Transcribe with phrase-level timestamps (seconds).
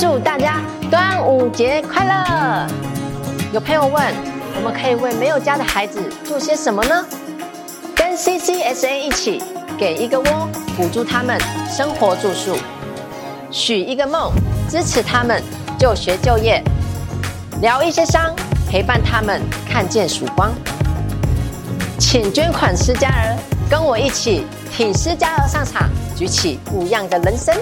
[0.00, 2.66] 祝大家端午节快乐！
[3.52, 4.02] 有朋友问，
[4.56, 7.04] 我们可以为没有家的孩子做些什么呢？
[7.94, 9.42] 跟 CCSA 一起
[9.78, 11.38] 给一个窝，补助他们
[11.70, 12.56] 生活住宿；
[13.50, 14.32] 许一个梦，
[14.70, 15.42] 支持他们
[15.78, 16.62] 就学就业；
[17.60, 18.34] 疗一些伤，
[18.70, 20.50] 陪伴他们看见曙光。
[21.98, 23.36] 请捐款施家儿，
[23.68, 27.54] 跟我一起挺施家儿上场，举起不一样的人生。